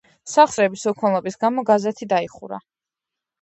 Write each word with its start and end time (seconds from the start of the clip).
სახსრების 0.35 0.85
უქონლობის 0.91 1.37
გამო 1.43 1.65
გაზეთი 1.69 2.09
დაიხურა. 2.15 2.61